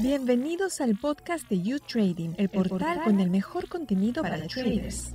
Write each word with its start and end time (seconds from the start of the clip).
Bienvenidos 0.00 0.80
al 0.80 0.96
podcast 0.96 1.48
de 1.48 1.62
You 1.62 1.80
Trading, 1.80 2.34
el 2.38 2.48
portal 2.48 3.02
con 3.04 3.20
el 3.20 3.30
mejor 3.30 3.68
contenido 3.68 4.22
para 4.22 4.46
traders. 4.46 5.12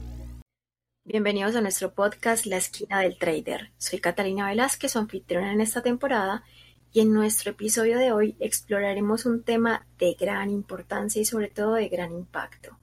Bienvenidos 1.05 1.55
a 1.55 1.61
nuestro 1.61 1.93
podcast 1.93 2.45
La 2.45 2.57
Esquina 2.57 2.99
del 2.99 3.17
Trader. 3.17 3.71
Soy 3.77 3.99
Catalina 3.99 4.47
Velázquez, 4.47 4.91
su 4.91 4.99
anfitriona 4.99 5.51
en 5.51 5.61
esta 5.61 5.81
temporada, 5.81 6.43
y 6.91 7.01
en 7.01 7.11
nuestro 7.11 7.51
episodio 7.51 7.97
de 7.97 8.11
hoy 8.11 8.35
exploraremos 8.39 9.25
un 9.25 9.43
tema 9.43 9.87
de 9.97 10.13
gran 10.13 10.49
importancia 10.49 11.21
y 11.21 11.25
sobre 11.25 11.49
todo 11.49 11.73
de 11.73 11.89
gran 11.89 12.13
impacto, 12.13 12.77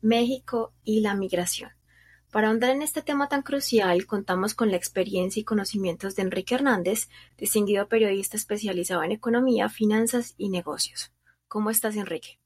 México 0.00 0.72
y 0.82 1.00
la 1.00 1.14
migración. 1.14 1.70
Para 2.30 2.46
ahondar 2.46 2.70
en 2.70 2.82
este 2.82 3.02
tema 3.02 3.28
tan 3.28 3.42
crucial, 3.42 4.06
contamos 4.06 4.54
con 4.54 4.70
la 4.70 4.76
experiencia 4.76 5.40
y 5.40 5.44
conocimientos 5.44 6.14
de 6.14 6.22
Enrique 6.22 6.54
Hernández, 6.54 7.08
distinguido 7.36 7.88
periodista 7.88 8.36
especializado 8.36 9.02
en 9.02 9.10
economía, 9.10 9.68
finanzas 9.68 10.34
y 10.38 10.48
negocios. 10.48 11.12
¿Cómo 11.48 11.70
estás, 11.70 11.96
Enrique? 11.96 12.38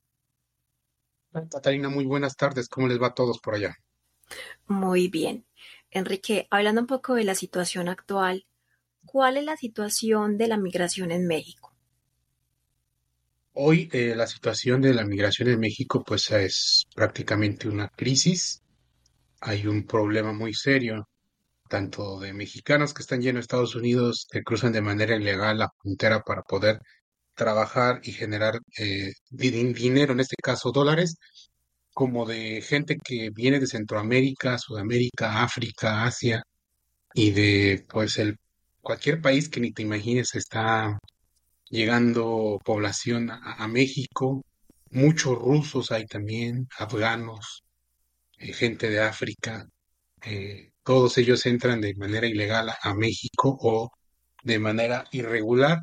Catalina, 1.51 1.91
muy 1.91 2.07
buenas 2.07 2.35
tardes. 2.35 2.69
¿Cómo 2.69 2.89
les 2.89 3.01
va 3.01 3.09
a 3.09 3.15
todos 3.15 3.41
por 3.41 3.57
allá? 3.57 3.77
Muy 4.67 5.09
bien. 5.09 5.45
Enrique, 5.91 6.47
hablando 6.51 6.81
un 6.81 6.87
poco 6.87 7.15
de 7.15 7.25
la 7.25 7.35
situación 7.35 7.89
actual, 7.89 8.47
¿cuál 9.05 9.37
es 9.37 9.45
la 9.45 9.59
situación 9.59 10.39
de 10.39 10.49
la 10.49 10.57
migración 10.57 11.11
en 11.11 11.27
México? 11.27 11.75
Hoy 13.53 13.91
eh, 13.93 14.15
la 14.17 14.27
situación 14.27 14.81
de 14.81 14.95
la 14.95 15.05
migración 15.05 15.49
en 15.49 15.61
México 15.61 16.03
pues 16.05 16.31
es 16.31 16.87
prácticamente 16.95 17.69
una 17.69 17.89
crisis 17.89 18.64
hay 19.45 19.67
un 19.67 19.87
problema 19.87 20.33
muy 20.33 20.55
serio, 20.55 21.09
tanto 21.69 22.21
de 22.21 22.33
mexicanos 22.35 22.95
que 22.95 23.03
están 23.03 23.23
yendo 23.23 23.39
a 23.39 23.43
Estados 23.43 23.75
Unidos, 23.77 24.27
que 24.31 24.43
cruzan 24.43 24.73
de 24.73 24.83
manera 24.83 25.17
ilegal 25.17 25.59
la 25.59 25.71
frontera 25.81 26.21
para 26.23 26.43
poder 26.43 26.81
trabajar 27.35 28.01
y 28.05 28.13
generar 28.13 28.61
eh, 28.79 29.13
dinero, 29.31 30.13
en 30.15 30.21
este 30.21 30.37
caso 30.43 30.73
dólares, 30.73 31.17
como 31.95 32.27
de 32.27 32.63
gente 32.63 32.97
que 33.05 33.31
viene 33.31 33.61
de 33.61 33.67
Centroamérica, 33.67 34.59
Sudamérica, 34.59 35.43
África, 35.45 36.05
Asia 36.05 36.43
y 37.15 37.33
de 37.33 37.87
pues 37.89 38.19
el 38.19 38.39
cualquier 38.83 39.21
país 39.23 39.49
que 39.49 39.61
ni 39.61 39.73
te 39.73 39.83
imagines 39.83 40.35
está 40.37 40.99
llegando 41.71 42.61
población 42.65 43.31
a 43.31 43.69
México, 43.69 44.45
muchos 44.91 45.39
rusos 45.39 45.91
hay 45.93 46.07
también, 46.07 46.69
afganos, 46.79 47.65
eh, 48.45 48.53
gente 48.53 48.91
de 48.91 49.01
África, 49.01 49.67
eh, 50.23 50.73
todos 50.83 51.19
ellos 51.19 51.47
entran 51.47 51.81
de 51.81 51.95
manera 51.97 52.27
ilegal 52.27 52.71
a 52.83 52.95
México 52.95 53.57
o 53.61 53.91
de 54.45 54.59
manera 54.59 55.07
irregular. 55.13 55.79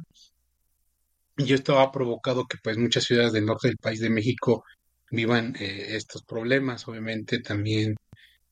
Y 1.38 1.54
esto 1.54 1.80
ha 1.80 1.92
provocado 1.92 2.46
que 2.46 2.58
pues 2.64 2.78
muchas 2.78 3.04
ciudades 3.06 3.34
del 3.34 3.46
norte 3.46 3.68
del 3.68 3.78
país 3.78 4.00
de 4.00 4.10
México 4.10 4.64
vivan 5.12 5.56
eh, 5.60 5.96
estos 5.96 6.24
problemas. 6.24 6.88
Obviamente 6.88 7.40
también 7.40 7.96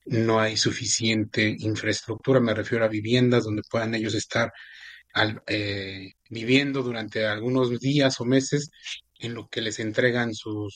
no 0.06 0.40
hay 0.40 0.56
suficiente 0.56 1.54
infraestructura, 1.60 2.40
me 2.40 2.54
refiero 2.54 2.84
a 2.84 2.88
viviendas 2.88 3.44
donde 3.44 3.62
puedan 3.70 3.94
ellos 3.94 4.14
estar 4.14 4.52
viviendo 6.30 6.82
durante 6.82 7.26
algunos 7.26 7.78
días 7.80 8.20
o 8.20 8.24
meses 8.24 8.70
en 9.18 9.34
lo 9.34 9.48
que 9.48 9.60
les 9.60 9.78
entregan 9.80 10.34
su 10.34 10.68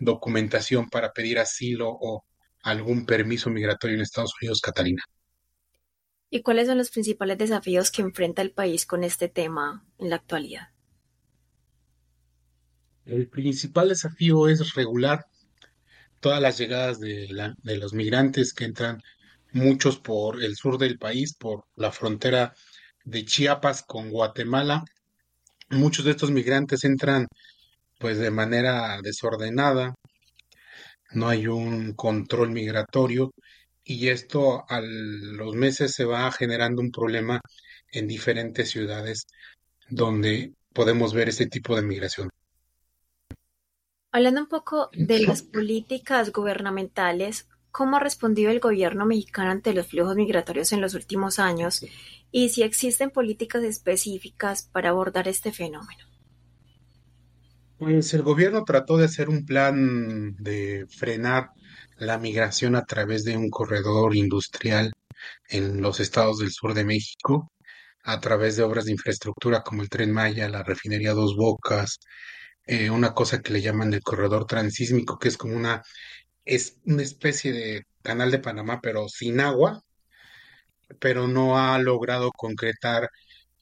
documentación 0.00 0.88
para 0.88 1.12
pedir 1.12 1.38
asilo 1.38 1.88
o 1.90 2.24
algún 2.62 3.06
permiso 3.06 3.50
migratorio 3.50 3.96
en 3.96 4.02
Estados 4.02 4.32
Unidos, 4.40 4.60
Catalina. 4.60 5.02
¿Y 6.30 6.42
cuáles 6.42 6.66
son 6.66 6.78
los 6.78 6.90
principales 6.90 7.38
desafíos 7.38 7.90
que 7.90 8.02
enfrenta 8.02 8.42
el 8.42 8.52
país 8.52 8.84
con 8.84 9.02
este 9.02 9.28
tema 9.28 9.86
en 9.98 10.10
la 10.10 10.16
actualidad? 10.16 10.68
El 13.06 13.28
principal 13.28 13.88
desafío 13.88 14.48
es 14.48 14.74
regular 14.74 15.24
todas 16.20 16.42
las 16.42 16.58
llegadas 16.58 17.00
de, 17.00 17.28
los 17.62 17.92
migrantes 17.94 18.52
que 18.52 18.64
entran, 18.64 19.02
muchos 19.52 19.98
por 19.98 20.42
el 20.42 20.56
sur 20.56 20.76
del 20.76 20.98
país, 20.98 21.34
por 21.34 21.64
la 21.76 21.90
frontera 21.90 22.54
de 23.04 23.24
Chiapas 23.24 23.82
con 23.82 24.10
Guatemala. 24.10 24.84
Muchos 25.70 26.04
de 26.04 26.10
estos 26.10 26.30
migrantes 26.30 26.84
entran 26.84 27.26
pues 27.98 28.18
de 28.18 28.30
manera 28.30 29.00
desordenada, 29.02 29.94
no 31.12 31.28
hay 31.28 31.46
un 31.46 31.94
control 31.94 32.50
migratorio 32.50 33.32
y 33.84 34.08
esto 34.08 34.64
a 34.68 34.80
los 34.82 35.54
meses 35.54 35.94
se 35.94 36.04
va 36.04 36.30
generando 36.30 36.82
un 36.82 36.90
problema 36.90 37.40
en 37.90 38.06
diferentes 38.06 38.70
ciudades 38.70 39.26
donde 39.88 40.52
podemos 40.72 41.14
ver 41.14 41.30
este 41.30 41.46
tipo 41.46 41.74
de 41.74 41.82
migración. 41.82 42.28
Hablando 44.12 44.42
un 44.42 44.48
poco 44.48 44.90
de 44.92 45.20
las 45.20 45.42
políticas 45.54 46.32
gubernamentales, 46.32 47.48
¿cómo 47.70 47.96
ha 47.96 48.00
respondido 48.00 48.50
el 48.50 48.60
gobierno 48.60 49.06
mexicano 49.06 49.50
ante 49.50 49.72
los 49.72 49.86
flujos 49.86 50.16
migratorios 50.16 50.72
en 50.72 50.80
los 50.80 50.94
últimos 50.94 51.38
años 51.38 51.84
y 52.30 52.50
si 52.50 52.62
existen 52.62 53.10
políticas 53.10 53.62
específicas 53.62 54.62
para 54.70 54.90
abordar 54.90 55.28
este 55.28 55.52
fenómeno? 55.52 56.07
Pues 57.78 58.12
el 58.12 58.22
gobierno 58.22 58.64
trató 58.64 58.96
de 58.96 59.04
hacer 59.04 59.28
un 59.28 59.44
plan 59.46 60.34
de 60.36 60.86
frenar 60.90 61.50
la 61.96 62.18
migración 62.18 62.74
a 62.74 62.84
través 62.84 63.24
de 63.24 63.36
un 63.36 63.50
corredor 63.50 64.16
industrial 64.16 64.92
en 65.48 65.80
los 65.82 66.00
estados 66.00 66.38
del 66.38 66.50
sur 66.50 66.74
de 66.74 66.84
México, 66.84 67.52
a 68.04 68.20
través 68.20 68.56
de 68.56 68.64
obras 68.64 68.86
de 68.86 68.92
infraestructura 68.92 69.62
como 69.62 69.82
el 69.82 69.88
tren 69.90 70.12
Maya, 70.12 70.48
la 70.48 70.64
refinería 70.64 71.14
Dos 71.14 71.36
Bocas, 71.36 72.00
eh, 72.66 72.90
una 72.90 73.14
cosa 73.14 73.42
que 73.42 73.52
le 73.52 73.62
llaman 73.62 73.94
el 73.94 74.02
corredor 74.02 74.46
transísmico, 74.46 75.18
que 75.18 75.28
es 75.28 75.36
como 75.36 75.56
una, 75.56 75.82
es 76.44 76.78
una 76.84 77.02
especie 77.02 77.52
de 77.52 77.84
canal 78.02 78.30
de 78.32 78.40
Panamá, 78.40 78.80
pero 78.82 79.08
sin 79.08 79.40
agua, 79.40 79.82
pero 81.00 81.28
no 81.28 81.58
ha 81.58 81.78
logrado 81.78 82.30
concretar 82.32 83.10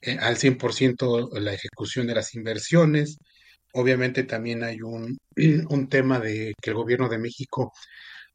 eh, 0.01 0.19
al 0.21 0.37
100% 0.37 1.31
la 1.41 1.53
ejecución 1.55 2.07
de 2.07 2.15
las 2.15 2.35
inversiones 2.35 3.19
Obviamente 3.77 4.25
también 4.25 4.65
hay 4.65 4.81
un, 4.81 5.19
un 5.69 5.89
tema 5.89 6.19
de 6.19 6.55
que 6.63 6.71
el 6.71 6.77
gobierno 6.77 7.09
de 7.11 7.19
México 7.19 7.73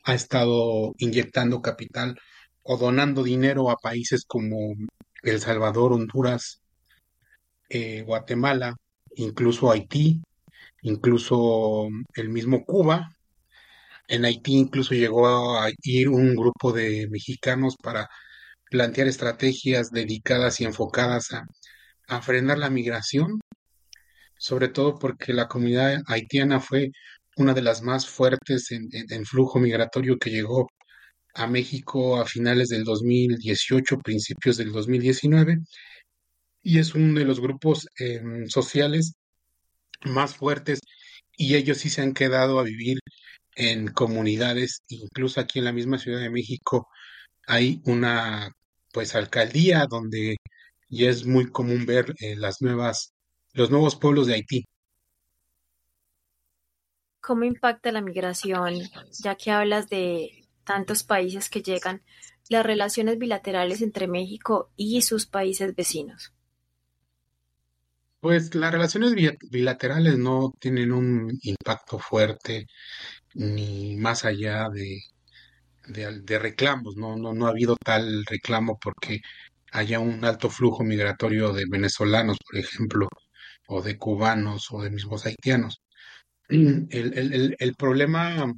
ha 0.04 0.14
estado 0.14 0.94
inyectando 1.00 1.62
capital 1.62 2.20
o 2.64 2.78
donando 2.78 3.24
dinero 3.24 3.72
a 3.72 3.78
países 3.78 4.26
como 4.26 4.76
El 5.24 5.40
Salvador, 5.42 5.94
Honduras, 5.94 6.62
eh, 7.70 8.04
Guatemala, 8.04 8.76
incluso 9.16 9.72
Haití, 9.72 10.22
incluso 10.84 11.88
el 12.16 12.30
mismo 12.30 12.64
Cuba. 12.66 13.10
En 14.08 14.26
Haití 14.26 14.58
incluso 14.58 14.94
llegó 14.94 15.58
a 15.58 15.72
ir 15.84 16.10
un 16.10 16.36
grupo 16.36 16.72
de 16.72 17.08
mexicanos 17.10 17.78
para 17.82 18.10
plantear 18.70 19.08
estrategias 19.08 19.92
dedicadas 19.92 20.62
y 20.62 20.66
enfocadas 20.66 21.30
a 22.08 22.22
frenar 22.22 22.60
la 22.60 22.70
migración 22.70 23.41
sobre 24.42 24.70
todo 24.70 24.98
porque 24.98 25.34
la 25.34 25.48
comunidad 25.48 26.02
haitiana 26.08 26.60
fue 26.60 26.92
una 27.38 27.54
de 27.54 27.62
las 27.62 27.84
más 27.84 28.08
fuertes 28.10 28.72
en, 28.72 29.26
flujo 29.26 29.60
migratorio 29.60 30.18
que 30.18 30.32
llegó 30.32 30.68
a 31.36 31.48
México 31.48 32.20
a 32.20 32.26
finales 32.26 32.70
del 32.70 32.84
2018, 32.84 34.00
principios 34.00 34.58
del 34.58 34.72
2019, 34.72 35.60
y 36.64 36.80
es 36.80 36.96
uno 36.96 37.20
de 37.20 37.26
los 37.26 37.40
grupos 37.40 37.88
em, 38.00 38.48
sociales 38.48 39.14
más 40.06 40.36
fuertes 40.36 40.80
y 41.38 41.56
ellos 41.56 41.80
sí 41.80 41.90
se 41.90 42.02
han 42.02 42.14
quedado 42.14 42.60
a 42.60 42.64
vivir 42.64 43.00
en 43.56 43.88
comunidades, 43.90 44.84
incluso 44.90 45.40
aquí 45.42 45.60
en 45.60 45.66
la 45.66 45.74
misma 45.74 46.00
Ciudad 46.00 46.20
de 46.22 46.32
México 46.32 46.88
hay 47.48 47.82
una 47.86 48.52
pues 48.94 49.16
alcaldía 49.16 49.88
donde 49.90 50.38
ya 50.90 51.10
es 51.10 51.26
muy 51.26 51.52
común 51.52 51.86
ver 51.86 52.14
eh, 52.20 52.36
las 52.36 52.62
nuevas 52.62 53.14
los 53.54 53.70
nuevos 53.72 53.96
pueblos 53.96 54.28
de 54.28 54.36
Haití. 54.36 54.66
¿Cómo 57.20 57.44
impacta 57.44 57.92
la 57.92 58.02
migración, 58.02 58.76
ya 59.20 59.36
que 59.36 59.52
hablas 59.52 59.90
de 59.90 60.48
tantos 60.64 61.04
países 61.04 61.50
que 61.50 61.62
llegan, 61.62 62.02
las 62.50 62.66
relaciones 62.66 63.18
bilaterales 63.18 63.82
entre 63.82 64.08
México 64.08 64.72
y 64.76 65.02
sus 65.04 65.26
países 65.26 65.76
vecinos? 65.76 66.34
Pues 68.20 68.54
las 68.56 68.72
relaciones 68.72 69.16
bilaterales 69.50 70.18
no 70.18 70.54
tienen 70.60 70.92
un 70.92 71.40
impacto 71.42 71.98
fuerte 71.98 72.68
ni 73.34 73.96
más 73.98 74.26
allá 74.26 74.70
de, 74.70 75.00
de, 75.88 76.40
reclamos, 76.40 76.96
¿no? 76.98 77.16
No, 77.16 77.34
no 77.34 77.48
ha 77.48 77.50
habido 77.50 77.76
tal 77.84 78.26
reclamo 78.26 78.78
porque 78.80 79.22
haya 79.72 80.00
un 80.00 80.24
alto 80.26 80.50
flujo 80.50 80.84
migratorio 80.84 81.54
de 81.54 81.66
venezolanos, 81.70 82.38
por 82.46 82.60
ejemplo, 82.60 83.08
o 83.72 83.82
de 83.82 83.98
cubanos 83.98 84.62
o 84.72 84.82
de 84.84 84.90
mismos 84.92 85.26
haitianos. 85.26 85.82
El, 86.50 87.76
problema 87.78 88.54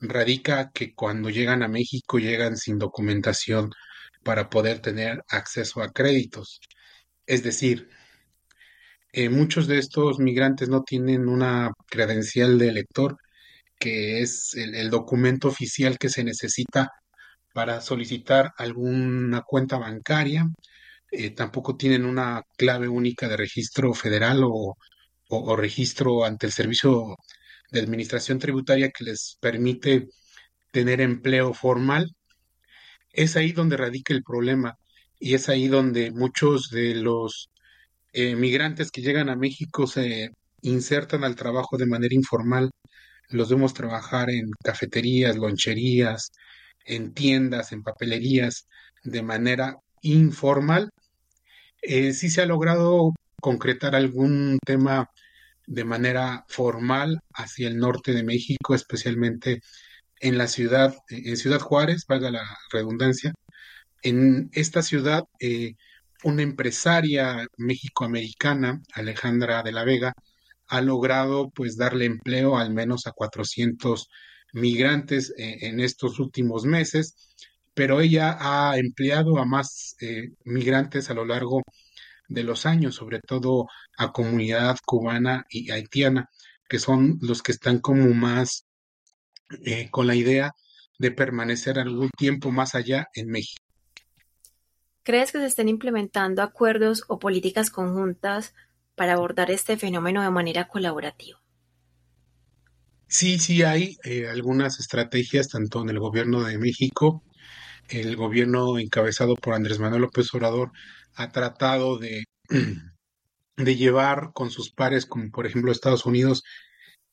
radica 0.00 0.70
que 0.72 0.94
cuando 0.94 1.30
llegan 1.30 1.62
a 1.62 1.68
México 1.68 2.18
llegan 2.18 2.56
sin 2.56 2.78
documentación 2.78 3.70
para 4.24 4.48
poder 4.50 4.80
tener 4.80 5.22
acceso 5.28 5.82
a 5.82 5.90
créditos. 5.92 6.60
Es 7.26 7.42
decir, 7.42 7.88
eh, 9.12 9.28
muchos 9.28 9.66
de 9.66 9.78
estos 9.78 10.18
migrantes 10.18 10.68
no 10.68 10.82
tienen 10.82 11.28
una 11.28 11.72
credencial 11.88 12.58
de 12.58 12.68
elector, 12.68 13.16
que 13.78 14.20
es 14.22 14.54
el, 14.54 14.74
el 14.74 14.90
documento 14.90 15.48
oficial 15.48 15.98
que 15.98 16.08
se 16.08 16.24
necesita 16.24 16.90
para 17.54 17.80
solicitar 17.80 18.52
alguna 18.56 19.42
cuenta 19.42 19.78
bancaria. 19.78 20.46
Eh, 21.10 21.30
tampoco 21.30 21.76
tienen 21.76 22.04
una 22.04 22.42
clave 22.56 22.88
única 22.88 23.28
de 23.28 23.36
registro 23.36 23.94
federal 23.94 24.42
o, 24.44 24.76
registro 25.56 26.24
ante 26.24 26.46
el 26.46 26.52
Servicio 26.52 27.16
de 27.70 27.80
Administración 27.80 28.38
Tributaria 28.38 28.90
que 28.90 29.04
les 29.04 29.36
permite 29.40 30.08
tener 30.72 31.00
empleo 31.00 31.54
formal. 31.54 32.14
Es 33.12 33.36
ahí 33.36 33.52
donde 33.52 33.76
radica 33.76 34.14
el 34.14 34.22
problema 34.22 34.76
y 35.18 35.34
es 35.34 35.48
ahí 35.48 35.68
donde 35.68 36.10
muchos 36.12 36.70
de 36.70 36.94
los 36.94 37.50
eh, 38.12 38.36
migrantes 38.36 38.90
que 38.90 39.02
llegan 39.02 39.28
a 39.28 39.36
México 39.36 39.86
se 39.86 40.30
insertan 40.62 41.24
al 41.24 41.36
trabajo 41.36 41.76
de 41.78 41.86
manera 41.86 42.14
informal. 42.14 42.70
Los 43.30 43.50
vemos 43.50 43.74
trabajar 43.74 44.30
en 44.30 44.50
cafeterías, 44.64 45.36
loncherías, 45.36 46.32
en 46.84 47.14
tiendas, 47.14 47.72
en 47.72 47.82
papelerías, 47.82 48.66
de 49.04 49.22
manera 49.22 49.76
informal. 50.02 50.90
Eh, 51.82 52.12
sí 52.12 52.30
se 52.30 52.42
ha 52.42 52.46
logrado 52.46 53.12
concretar 53.40 53.94
algún 53.94 54.58
tema 54.64 55.10
de 55.66 55.84
manera 55.84 56.44
formal 56.48 57.20
hacia 57.34 57.68
el 57.68 57.78
norte 57.78 58.12
de 58.12 58.24
México, 58.24 58.74
especialmente 58.74 59.62
en 60.20 60.38
la 60.38 60.48
ciudad, 60.48 60.94
en 61.08 61.36
Ciudad 61.36 61.60
Juárez, 61.60 62.04
valga 62.08 62.30
la 62.30 62.44
redundancia. 62.72 63.32
En 64.02 64.50
esta 64.52 64.82
ciudad, 64.82 65.24
eh, 65.40 65.74
una 66.24 66.42
empresaria 66.42 67.46
mexicoamericana, 67.56 68.82
Alejandra 68.94 69.62
de 69.62 69.72
la 69.72 69.84
Vega, 69.84 70.12
ha 70.68 70.80
logrado 70.82 71.50
pues 71.50 71.76
darle 71.76 72.06
empleo 72.06 72.56
al 72.58 72.72
menos 72.72 73.06
a 73.06 73.12
400 73.12 74.08
migrantes 74.52 75.32
eh, 75.36 75.58
en 75.62 75.80
estos 75.80 76.18
últimos 76.20 76.64
meses, 76.64 77.14
pero 77.80 78.02
ella 78.02 78.36
ha 78.38 78.76
empleado 78.76 79.38
a 79.38 79.46
más 79.46 79.96
eh, 80.02 80.34
migrantes 80.44 81.08
a 81.08 81.14
lo 81.14 81.24
largo 81.24 81.62
de 82.28 82.44
los 82.44 82.66
años, 82.66 82.96
sobre 82.96 83.20
todo 83.20 83.68
a 83.96 84.12
comunidad 84.12 84.76
cubana 84.84 85.46
y 85.48 85.70
haitiana, 85.70 86.28
que 86.68 86.78
son 86.78 87.16
los 87.22 87.42
que 87.42 87.52
están 87.52 87.78
como 87.78 88.12
más 88.12 88.66
eh, 89.64 89.88
con 89.90 90.06
la 90.06 90.14
idea 90.14 90.52
de 90.98 91.10
permanecer 91.10 91.78
algún 91.78 92.10
tiempo 92.18 92.50
más 92.50 92.74
allá 92.74 93.06
en 93.14 93.28
México. 93.28 93.64
¿Crees 95.02 95.32
que 95.32 95.38
se 95.38 95.46
estén 95.46 95.70
implementando 95.70 96.42
acuerdos 96.42 97.04
o 97.08 97.18
políticas 97.18 97.70
conjuntas 97.70 98.52
para 98.94 99.14
abordar 99.14 99.50
este 99.50 99.78
fenómeno 99.78 100.22
de 100.22 100.30
manera 100.30 100.68
colaborativa? 100.68 101.40
Sí, 103.08 103.38
sí 103.38 103.62
hay 103.62 103.96
eh, 104.04 104.28
algunas 104.28 104.78
estrategias, 104.80 105.48
tanto 105.48 105.80
en 105.80 105.88
el 105.88 105.98
gobierno 105.98 106.44
de 106.44 106.58
México, 106.58 107.24
el 107.90 108.16
gobierno 108.16 108.78
encabezado 108.78 109.34
por 109.36 109.54
Andrés 109.54 109.78
Manuel 109.78 110.02
López 110.02 110.32
Obrador 110.34 110.72
ha 111.14 111.30
tratado 111.32 111.98
de, 111.98 112.24
de 113.56 113.76
llevar 113.76 114.30
con 114.34 114.50
sus 114.50 114.72
pares, 114.72 115.06
como 115.06 115.30
por 115.30 115.46
ejemplo 115.46 115.72
Estados 115.72 116.06
Unidos 116.06 116.42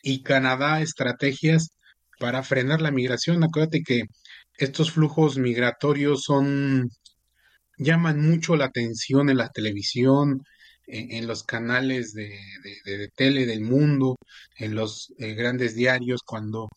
y 0.01 0.23
Canadá, 0.23 0.81
estrategias 0.81 1.71
para 2.19 2.43
frenar 2.43 2.81
la 2.81 2.91
migración. 2.91 3.43
Acuérdate 3.43 3.81
que 3.83 4.03
estos 4.57 4.91
flujos 4.91 5.37
migratorios 5.37 6.23
son 6.23 6.89
llaman 7.77 8.21
mucho 8.21 8.55
la 8.55 8.65
atención 8.65 9.29
en 9.29 9.37
la 9.37 9.49
televisión, 9.49 10.43
en, 10.87 11.27
los 11.27 11.43
canales 11.43 12.13
de- 12.13 12.39
de 12.85 13.09
tele 13.15 13.45
del 13.45 13.61
mundo, 13.61 14.15
en 14.57 14.73
los 14.75 15.13
eh, 15.19 15.33
grandes 15.35 15.75
diarios, 15.75 16.21
cuando 16.25 16.69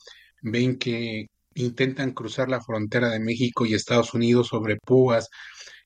ven 0.42 0.78
que 0.78 1.26
intentan 1.60 2.12
cruzar 2.12 2.48
la 2.48 2.60
frontera 2.60 3.08
de 3.10 3.20
México 3.20 3.66
y 3.66 3.74
Estados 3.74 4.14
Unidos 4.14 4.48
sobre 4.48 4.76
púas, 4.76 5.28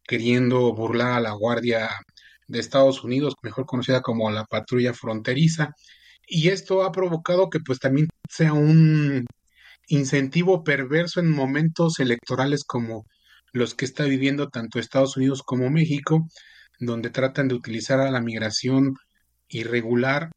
queriendo 0.07 0.75
burlar 0.75 1.13
a 1.13 1.21
la 1.21 1.33
Guardia 1.33 1.91
de 2.49 2.61
Estados 2.61 3.05
Unidos, 3.05 3.35
mejor 3.43 3.67
conocida 3.67 4.03
como 4.03 4.31
la 4.31 4.45
patrulla 4.45 4.95
fronteriza. 4.95 5.71
Y 6.27 6.49
esto 6.49 6.85
ha 6.85 6.93
provocado 6.93 7.51
que 7.51 7.61
pues 7.61 7.79
también 7.81 8.09
sea 8.29 8.53
un 8.55 9.27
incentivo 9.89 10.65
perverso 10.65 11.21
en 11.21 11.31
momentos 11.31 12.01
electorales 12.01 12.65
como 12.65 13.05
los 13.53 13.75
que 13.75 13.85
está 13.85 14.05
viviendo 14.05 14.49
tanto 14.49 14.79
Estados 14.79 15.17
Unidos 15.17 15.43
como 15.43 15.71
México, 15.71 16.27
donde 16.81 17.11
tratan 17.11 17.49
de 17.49 17.55
utilizar 17.55 18.01
a 18.01 18.11
la 18.11 18.21
migración 18.21 18.95
irregular 19.49 20.31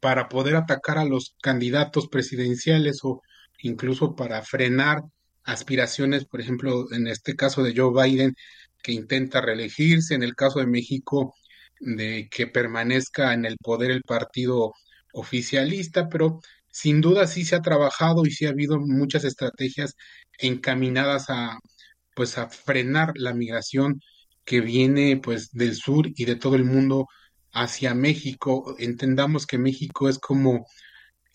para 0.00 0.28
poder 0.28 0.56
atacar 0.56 0.98
a 0.98 1.04
los 1.04 1.36
candidatos 1.42 2.08
presidenciales 2.08 3.00
o 3.04 3.22
incluso 3.58 4.14
para 4.16 4.42
frenar 4.42 5.02
aspiraciones, 5.44 6.24
por 6.26 6.40
ejemplo, 6.40 6.92
en 6.92 7.06
este 7.06 7.36
caso 7.36 7.62
de 7.62 7.74
Joe 7.76 7.92
Biden, 7.92 8.34
que 8.82 8.92
intenta 8.92 9.40
reelegirse, 9.40 10.14
en 10.14 10.22
el 10.22 10.34
caso 10.34 10.60
de 10.60 10.66
México, 10.66 11.34
de 11.80 12.28
que 12.30 12.46
permanezca 12.46 13.34
en 13.34 13.44
el 13.44 13.56
poder 13.58 13.90
el 13.90 14.02
partido 14.02 14.72
oficialista, 15.12 16.08
pero 16.08 16.40
sin 16.70 17.00
duda 17.00 17.26
sí 17.26 17.44
se 17.44 17.56
ha 17.56 17.62
trabajado 17.62 18.26
y 18.26 18.30
sí 18.30 18.46
ha 18.46 18.50
habido 18.50 18.78
muchas 18.78 19.24
estrategias 19.24 19.94
encaminadas 20.38 21.30
a 21.30 21.58
pues 22.14 22.36
a 22.38 22.48
frenar 22.48 23.12
la 23.16 23.32
migración 23.32 24.00
que 24.44 24.60
viene 24.60 25.18
pues 25.18 25.52
del 25.52 25.76
sur 25.76 26.08
y 26.16 26.24
de 26.24 26.36
todo 26.36 26.56
el 26.56 26.64
mundo 26.64 27.06
hacia 27.52 27.94
México. 27.94 28.74
Entendamos 28.78 29.46
que 29.46 29.58
México 29.58 30.08
es 30.08 30.18
como 30.18 30.66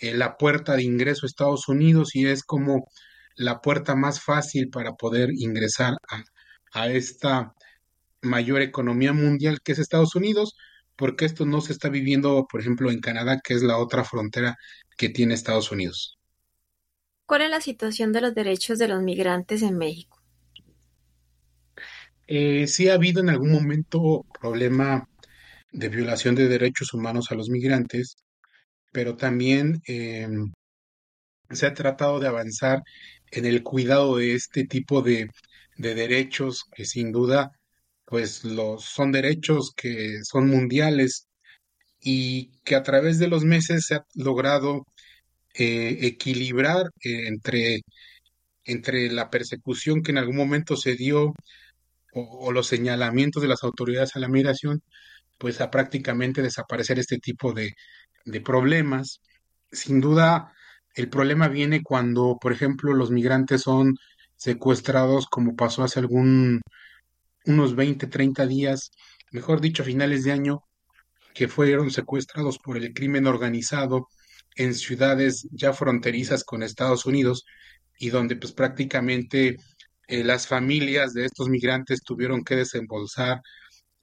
eh, 0.04 0.14
la 0.14 0.36
puerta 0.38 0.76
de 0.76 0.84
ingreso 0.84 1.26
a 1.26 1.28
Estados 1.28 1.70
Unidos 1.70 2.14
y 2.16 2.28
es 2.28 2.44
como 2.44 2.90
la 3.36 3.62
puerta 3.62 3.96
más 3.96 4.20
fácil 4.22 4.70
para 4.70 4.96
poder 4.96 5.30
ingresar 5.34 5.94
a, 6.10 6.24
a 6.74 6.90
esta 6.90 7.54
mayor 8.22 8.62
economía 8.62 9.14
mundial 9.14 9.62
que 9.64 9.72
es 9.72 9.80
Estados 9.80 10.16
Unidos, 10.16 10.56
porque 10.98 11.24
esto 11.24 11.46
no 11.46 11.62
se 11.62 11.72
está 11.72 11.88
viviendo, 11.88 12.46
por 12.52 12.60
ejemplo, 12.60 12.92
en 12.92 13.00
Canadá, 13.00 13.40
que 13.42 13.54
es 13.54 13.64
la 13.64 13.78
otra 13.78 14.04
frontera 14.04 14.58
que 14.98 15.08
tiene 15.08 15.36
Estados 15.36 15.72
Unidos. 15.72 16.20
¿Cuál 17.26 17.44
es 17.44 17.50
la 17.50 17.62
situación 17.62 18.12
de 18.12 18.20
los 18.20 18.36
derechos 18.36 18.80
de 18.80 18.90
los 18.90 19.02
migrantes 19.02 19.62
en 19.62 19.78
México? 19.78 20.22
Eh, 22.28 22.68
sí 22.68 22.90
ha 22.90 22.96
habido 22.96 23.22
en 23.22 23.30
algún 23.30 23.54
momento 23.54 24.26
problema 24.38 25.08
de 25.72 25.88
violación 25.88 26.36
de 26.36 26.50
derechos 26.50 26.94
humanos 26.94 27.32
a 27.32 27.36
los 27.36 27.50
migrantes, 27.50 28.18
pero 28.94 29.18
también 29.18 29.82
eh, 29.88 30.28
se 31.52 31.66
ha 31.66 31.74
tratado 31.74 32.20
de 32.20 32.28
avanzar 32.28 32.84
en 33.32 33.46
el 33.46 33.64
cuidado 33.64 34.18
de 34.18 34.36
este 34.36 34.66
tipo 34.66 35.02
de, 35.02 35.30
de 35.78 35.96
derechos 35.96 36.66
que 36.76 36.86
sin 36.86 37.12
duda 37.12 37.52
pues 38.06 38.44
los 38.46 38.86
son 38.86 39.12
derechos 39.12 39.74
que 39.76 40.20
son 40.24 40.50
mundiales 40.50 41.28
y 42.02 42.52
que 42.66 42.76
a 42.76 42.84
través 42.84 43.20
de 43.20 43.28
los 43.28 43.46
meses 43.46 43.86
se 43.88 43.96
ha 43.96 44.06
logrado 44.16 44.86
eh, 45.56 46.00
equilibrar 46.02 46.88
entre, 47.04 47.82
entre 48.66 49.12
la 49.12 49.30
persecución 49.30 50.04
que 50.04 50.12
en 50.12 50.20
algún 50.20 50.38
momento 50.38 50.78
se 50.78 50.96
dio 50.96 51.34
o, 52.14 52.22
o 52.48 52.52
los 52.52 52.68
señalamientos 52.68 53.42
de 53.42 53.50
las 53.50 53.64
autoridades 53.64 54.16
a 54.16 54.20
la 54.20 54.30
migración, 54.30 54.82
pues 55.40 55.62
a 55.62 55.72
prácticamente 55.72 56.42
desaparecer 56.42 57.00
este 57.00 57.20
tipo 57.20 57.54
de, 57.54 57.74
de 58.26 58.42
problemas. 58.42 59.22
Sin 59.72 60.02
duda, 60.02 60.54
el 60.96 61.10
problema 61.10 61.48
viene 61.48 61.82
cuando, 61.84 62.38
por 62.42 62.52
ejemplo, 62.52 62.94
los 62.94 63.12
migrantes 63.12 63.62
son 63.62 63.98
secuestrados, 64.36 65.28
como 65.28 65.56
pasó 65.56 65.84
hace 65.84 66.00
algún, 66.00 66.62
unos 67.46 67.76
20 67.76 68.08
30 68.08 68.46
días, 68.48 68.92
mejor 69.32 69.62
dicho, 69.62 69.84
finales 69.84 70.24
de 70.24 70.32
año, 70.32 70.64
que 71.34 71.48
fueron 71.48 71.92
secuestrados 71.92 72.60
por 72.60 72.78
el 72.78 72.94
crimen 72.94 73.28
organizado 73.28 74.08
en 74.56 74.76
ciudades 74.76 75.48
ya 75.52 75.74
fronterizas 75.74 76.44
con 76.44 76.64
Estados 76.64 77.06
Unidos 77.06 77.46
y 77.98 78.10
donde 78.10 78.36
pues 78.36 78.54
prácticamente 78.54 79.58
eh, 80.08 80.24
las 80.24 80.48
familias 80.48 81.14
de 81.14 81.26
estos 81.26 81.50
migrantes 81.50 82.04
tuvieron 82.04 82.44
que 82.44 82.58
desembolsar 82.58 83.42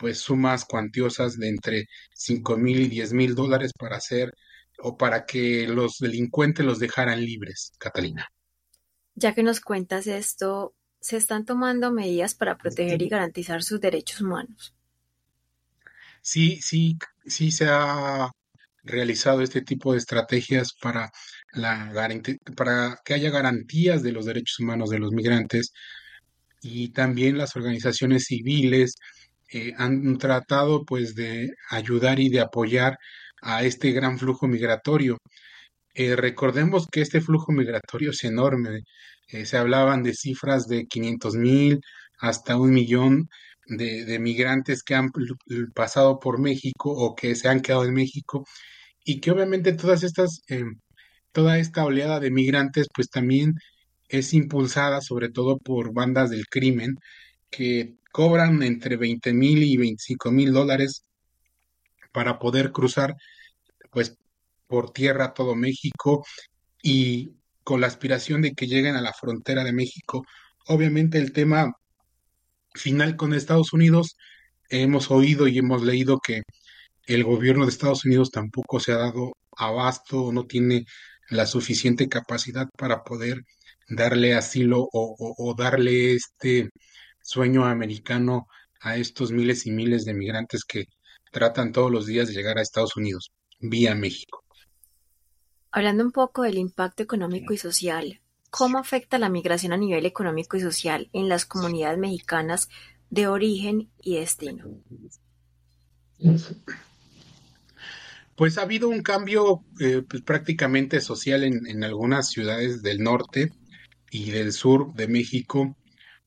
pues 0.00 0.18
sumas 0.18 0.64
cuantiosas 0.64 1.36
de 1.36 1.48
entre 1.50 1.84
cinco 2.14 2.56
mil 2.56 2.80
y 2.80 2.88
diez 2.88 3.12
mil 3.12 3.34
dólares 3.34 3.72
para 3.78 3.96
hacer 3.98 4.32
o 4.78 4.96
para 4.96 5.26
que 5.26 5.68
los 5.68 5.98
delincuentes 5.98 6.64
los 6.64 6.78
dejaran 6.78 7.22
libres, 7.22 7.72
Catalina. 7.78 8.26
Ya 9.14 9.34
que 9.34 9.42
nos 9.42 9.60
cuentas 9.60 10.06
esto, 10.06 10.74
¿se 11.00 11.18
están 11.18 11.44
tomando 11.44 11.92
medidas 11.92 12.34
para 12.34 12.56
proteger 12.56 13.02
y 13.02 13.10
garantizar 13.10 13.62
sus 13.62 13.78
derechos 13.78 14.22
humanos? 14.22 14.74
Sí, 16.22 16.60
sí, 16.62 16.96
sí 17.26 17.50
se 17.50 17.66
ha 17.68 18.30
realizado 18.82 19.42
este 19.42 19.60
tipo 19.60 19.92
de 19.92 19.98
estrategias 19.98 20.72
para 20.80 21.10
la 21.52 21.92
para 22.56 22.98
que 23.04 23.12
haya 23.12 23.28
garantías 23.28 24.02
de 24.02 24.12
los 24.12 24.24
derechos 24.24 24.60
humanos 24.60 24.88
de 24.88 24.98
los 24.98 25.12
migrantes 25.12 25.72
y 26.62 26.90
también 26.90 27.36
las 27.36 27.56
organizaciones 27.56 28.24
civiles 28.24 28.94
eh, 29.52 29.74
han 29.78 30.18
tratado 30.18 30.84
pues 30.84 31.14
de 31.14 31.50
ayudar 31.70 32.20
y 32.20 32.28
de 32.30 32.40
apoyar 32.40 32.98
a 33.42 33.64
este 33.64 33.92
gran 33.92 34.18
flujo 34.18 34.46
migratorio. 34.48 35.18
Eh, 35.94 36.16
recordemos 36.16 36.86
que 36.90 37.02
este 37.02 37.20
flujo 37.20 37.52
migratorio 37.52 38.10
es 38.10 38.24
enorme. 38.24 38.82
Eh, 39.28 39.46
se 39.46 39.56
hablaban 39.58 40.02
de 40.02 40.14
cifras 40.14 40.66
de 40.68 40.86
500 40.86 41.36
mil 41.36 41.80
hasta 42.18 42.56
un 42.56 42.72
millón 42.72 43.28
de, 43.66 44.18
migrantes 44.20 44.82
que 44.82 44.94
han 44.94 45.10
pasado 45.74 46.18
por 46.20 46.40
México 46.40 46.90
o 46.92 47.14
que 47.14 47.34
se 47.36 47.48
han 47.48 47.60
quedado 47.60 47.84
en 47.84 47.94
México 47.94 48.44
y 49.04 49.20
que 49.20 49.30
obviamente 49.30 49.72
todas 49.74 50.02
estas, 50.02 50.42
toda 51.32 51.58
esta 51.58 51.84
oleada 51.84 52.20
de 52.20 52.30
migrantes 52.30 52.88
pues 52.94 53.08
también 53.10 53.54
es 54.08 54.34
impulsada 54.34 55.00
sobre 55.00 55.30
todo 55.30 55.58
por 55.58 55.92
bandas 55.94 56.30
del 56.30 56.46
crimen 56.48 56.96
que 57.50 57.99
cobran 58.12 58.62
entre 58.62 58.96
20 58.96 59.32
mil 59.32 59.62
y 59.62 59.76
25 59.76 60.30
mil 60.30 60.52
dólares 60.52 61.04
para 62.12 62.38
poder 62.38 62.72
cruzar 62.72 63.14
pues 63.90 64.16
por 64.66 64.92
tierra 64.92 65.34
todo 65.34 65.54
México 65.54 66.24
y 66.82 67.34
con 67.64 67.80
la 67.80 67.86
aspiración 67.88 68.42
de 68.42 68.52
que 68.52 68.66
lleguen 68.66 68.96
a 68.96 69.02
la 69.02 69.12
frontera 69.12 69.64
de 69.64 69.72
México. 69.72 70.24
Obviamente 70.66 71.18
el 71.18 71.32
tema 71.32 71.72
final 72.74 73.16
con 73.16 73.34
Estados 73.34 73.72
Unidos, 73.72 74.16
hemos 74.68 75.10
oído 75.10 75.48
y 75.48 75.58
hemos 75.58 75.82
leído 75.82 76.20
que 76.20 76.42
el 77.06 77.24
gobierno 77.24 77.64
de 77.64 77.70
Estados 77.70 78.04
Unidos 78.04 78.30
tampoco 78.30 78.80
se 78.80 78.92
ha 78.92 78.96
dado 78.96 79.32
abasto, 79.56 80.32
no 80.32 80.46
tiene 80.46 80.84
la 81.28 81.46
suficiente 81.46 82.08
capacidad 82.08 82.68
para 82.78 83.02
poder 83.02 83.42
darle 83.88 84.34
asilo 84.34 84.88
o, 84.92 85.16
o 85.36 85.54
darle 85.54 86.14
este 86.14 86.70
sueño 87.22 87.64
americano 87.64 88.48
a 88.80 88.96
estos 88.96 89.30
miles 89.30 89.66
y 89.66 89.70
miles 89.70 90.04
de 90.04 90.14
migrantes 90.14 90.64
que 90.64 90.86
tratan 91.30 91.72
todos 91.72 91.90
los 91.90 92.06
días 92.06 92.28
de 92.28 92.34
llegar 92.34 92.58
a 92.58 92.62
Estados 92.62 92.96
Unidos 92.96 93.32
vía 93.60 93.94
México. 93.94 94.44
Hablando 95.70 96.02
un 96.02 96.10
poco 96.10 96.42
del 96.42 96.58
impacto 96.58 97.02
económico 97.02 97.52
y 97.52 97.58
social, 97.58 98.20
¿cómo 98.50 98.78
afecta 98.78 99.18
la 99.18 99.28
migración 99.28 99.72
a 99.72 99.76
nivel 99.76 100.06
económico 100.06 100.56
y 100.56 100.60
social 100.60 101.08
en 101.12 101.28
las 101.28 101.44
comunidades 101.44 101.98
mexicanas 101.98 102.68
de 103.10 103.28
origen 103.28 103.90
y 104.02 104.16
destino? 104.16 104.64
Pues 108.34 108.58
ha 108.58 108.62
habido 108.62 108.88
un 108.88 109.02
cambio 109.02 109.62
eh, 109.78 110.02
pues, 110.08 110.22
prácticamente 110.22 111.00
social 111.00 111.44
en, 111.44 111.66
en, 111.66 111.84
algunas 111.84 112.30
ciudades 112.30 112.82
del 112.82 113.02
norte 113.02 113.52
y 114.10 114.30
del 114.30 114.52
sur 114.52 114.92
de 114.94 115.06
México 115.06 115.76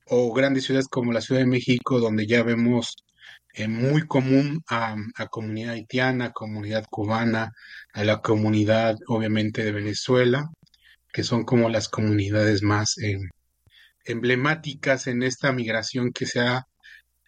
o 0.06 0.32
grandes 0.32 0.64
ciudades 0.64 0.88
como 0.88 1.12
la 1.12 1.20
Ciudad 1.20 1.40
de 1.40 1.46
México, 1.46 2.00
donde 2.00 2.26
ya 2.26 2.42
vemos 2.42 2.96
eh, 3.54 3.68
muy 3.68 4.06
común 4.06 4.62
a, 4.68 4.96
comunidad 5.30 5.74
haitiana, 5.74 6.32
comunidad 6.32 6.86
cubana, 6.90 7.52
a 7.92 8.04
la 8.04 8.20
comunidad 8.20 8.96
obviamente 9.08 9.64
de 9.64 9.72
Venezuela, 9.72 10.50
que 11.12 11.22
son 11.24 11.44
como 11.44 11.68
las 11.68 11.88
comunidades 11.88 12.62
más 12.62 12.98
eh, 12.98 13.18
emblemáticas 14.04 15.06
en 15.06 15.22
esta 15.22 15.52
migración 15.52 16.12
que 16.12 16.26
se 16.26 16.40
ha 16.40 16.64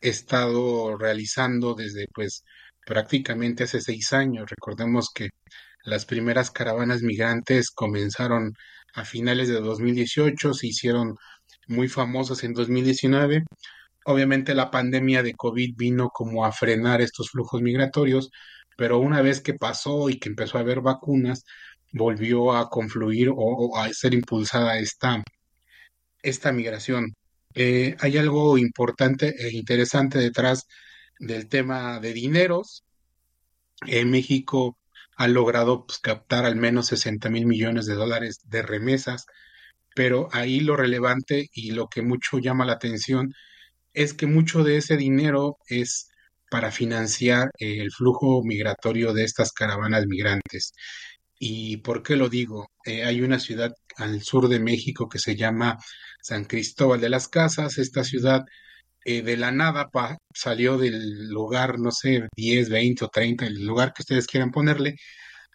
estado 0.01 0.97
realizando 0.99 1.75
desde 1.75 2.07
pues 2.13 2.45
prácticamente 2.87 3.65
hace 3.65 3.81
seis 3.81 4.13
años. 4.13 4.47
Recordemos 4.51 5.11
que 5.15 5.31
las 5.85 6.05
primeras 6.07 6.51
caravanas 6.51 7.03
migrantes 7.03 7.71
comenzaron 7.71 8.55
a 8.95 9.05
finales 9.05 9.49
de 9.49 9.61
2018, 9.61 10.55
se 10.55 10.67
hicieron 10.69 11.17
muy 11.67 11.89
famosas 11.89 12.45
en 12.45 12.55
2019. 12.55 13.45
Obviamente 14.05 14.55
la 14.55 14.71
pandemia 14.71 15.23
de 15.23 15.35
COVID 15.35 15.75
vino 15.77 16.11
como 16.11 16.45
a 16.45 16.53
frenar 16.53 17.01
estos 17.03 17.31
flujos 17.31 17.63
migratorios, 17.63 18.31
pero 18.77 18.99
una 18.99 19.23
vez 19.23 19.41
que 19.41 19.55
pasó 19.55 20.11
y 20.11 20.19
que 20.19 20.29
empezó 20.29 20.59
a 20.59 20.61
haber 20.63 20.81
vacunas, 20.81 21.45
volvió 21.93 22.53
a 22.55 22.69
confluir 22.71 23.31
o, 23.35 23.77
a 23.77 23.93
ser 23.93 24.15
impulsada 24.15 24.79
esta, 24.79 25.23
esta 26.23 26.53
migración. 26.53 27.15
Eh, 27.55 27.97
hay 28.01 28.19
algo 28.19 28.59
importante 28.59 29.35
e 29.39 29.51
interesante 29.57 30.19
detrás 30.19 30.67
del 31.19 31.49
tema 31.49 32.01
de 32.01 32.13
dineros. 32.13 32.85
En 33.87 34.11
México 34.11 34.79
ha 35.17 35.29
logrado 35.29 35.87
pues, 35.87 35.99
captar 35.99 36.45
al 36.45 36.57
menos 36.57 36.87
60 36.89 37.31
mil 37.31 37.47
millones 37.47 37.87
de 37.87 37.95
dólares 37.95 38.41
de 38.45 38.63
remesas 38.63 39.27
pero 39.97 40.29
ahí 40.33 40.61
lo 40.61 40.77
relevante 40.77 41.49
y 41.55 41.73
lo 41.73 41.89
que 41.89 42.03
mucho 42.03 42.39
llama 42.39 42.67
la 42.67 42.75
atención 42.75 43.33
es 43.95 44.15
que 44.15 44.27
mucho 44.27 44.63
de 44.65 44.77
ese 44.79 44.97
dinero 44.99 45.59
es 45.69 46.09
para 46.51 46.71
financiar 46.71 47.51
el 47.59 47.91
flujo 47.93 48.43
migratorio 48.45 49.15
de 49.15 49.25
estas 49.25 49.53
caravanas 49.53 50.07
migrantes. 50.07 50.73
¿Y 51.39 51.79
por 51.79 52.03
qué 52.03 52.17
lo 52.17 52.29
digo? 52.29 52.69
Eh, 52.85 53.05
hay 53.05 53.23
una 53.23 53.39
ciudad 53.41 53.73
al 53.97 54.23
sur 54.23 54.49
de 54.49 54.61
México 54.61 55.09
que 55.09 55.19
se 55.19 55.37
llama 55.37 55.79
San 56.23 56.45
Cristóbal 56.45 57.01
de 57.01 57.09
las 57.11 57.29
Casas. 57.29 57.79
Esta 57.79 58.05
ciudad 58.05 58.45
eh, 59.05 59.23
de 59.23 59.37
la 59.39 59.51
nada 59.53 59.89
salió 60.35 60.79
del 60.79 61.29
lugar, 61.31 61.79
no 61.79 61.91
sé, 61.91 62.29
10, 62.37 62.69
20 62.71 63.05
o 63.07 63.09
30, 63.09 63.47
el 63.47 63.65
lugar 63.67 63.93
que 63.95 64.03
ustedes 64.03 64.27
quieran 64.27 64.51
ponerle, 64.51 64.97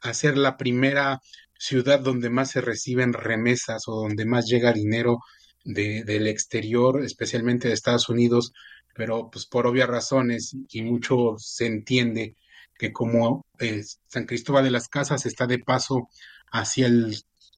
a 0.01 0.13
ser 0.13 0.37
la 0.37 0.57
primera 0.57 1.19
ciudad 1.61 1.99
donde 1.99 2.31
más 2.31 2.49
se 2.51 2.61
reciben 2.61 3.13
remesas 3.13 3.83
o 3.87 3.93
donde 3.93 4.25
más 4.25 4.47
llega 4.47 4.73
dinero 4.73 5.19
de, 5.63 6.03
del 6.03 6.27
exterior, 6.27 7.03
especialmente 7.03 7.67
de 7.67 7.75
Estados 7.75 8.09
Unidos, 8.09 8.51
pero 8.95 9.29
pues 9.31 9.45
por 9.45 9.67
obvias 9.67 9.87
razones 9.87 10.55
y 10.69 10.81
mucho 10.81 11.35
se 11.37 11.67
entiende 11.67 12.35
que 12.79 12.91
como 12.91 13.45
eh, 13.59 13.83
San 14.07 14.25
Cristóbal 14.25 14.63
de 14.63 14.71
las 14.71 14.87
Casas 14.87 15.27
está 15.27 15.45
de 15.45 15.59
paso 15.59 16.09
hacia 16.51 16.87
el 16.87 17.15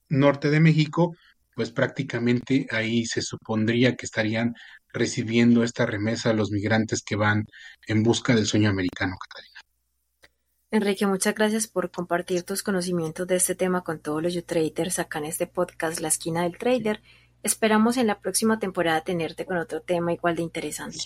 norte 0.09 0.49
de 0.49 0.59
México, 0.59 1.15
pues 1.55 1.71
prácticamente 1.71 2.67
ahí 2.71 3.05
se 3.05 3.21
supondría 3.21 3.95
que 3.95 4.05
estarían 4.05 4.53
recibiendo 4.91 5.63
esta 5.63 5.85
remesa 5.85 6.33
los 6.33 6.51
migrantes 6.51 7.03
que 7.03 7.15
van 7.15 7.45
en 7.87 8.03
busca 8.03 8.35
del 8.35 8.47
sueño 8.47 8.69
americano, 8.69 9.15
Catalina. 9.17 9.52
Enrique, 10.73 11.05
muchas 11.05 11.35
gracias 11.35 11.67
por 11.67 11.91
compartir 11.91 12.41
tus 12.41 12.63
conocimientos 12.63 13.27
de 13.27 13.35
este 13.35 13.53
tema 13.53 13.83
con 13.83 13.99
todos 13.99 14.23
los 14.23 14.43
traders 14.43 14.97
acá 14.97 15.19
en 15.19 15.25
este 15.25 15.45
podcast 15.45 15.99
La 15.99 16.07
Esquina 16.07 16.41
del 16.41 16.57
Trader. 16.57 16.99
Esperamos 17.43 17.95
en 17.97 18.07
la 18.07 18.19
próxima 18.19 18.57
temporada 18.57 19.01
tenerte 19.01 19.45
con 19.45 19.57
otro 19.57 19.81
tema 19.83 20.13
igual 20.13 20.35
de 20.35 20.41
interesante. 20.41 20.97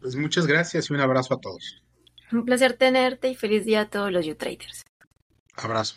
Pues 0.00 0.14
muchas 0.14 0.46
gracias 0.46 0.88
y 0.88 0.92
un 0.92 1.00
abrazo 1.00 1.34
a 1.34 1.40
todos. 1.40 1.82
Un 2.30 2.44
placer 2.44 2.74
tenerte 2.74 3.30
y 3.30 3.34
feliz 3.34 3.64
día 3.64 3.80
a 3.80 3.90
todos 3.90 4.12
los 4.12 4.24
traders. 4.38 4.84
Abrazo. 5.56 5.96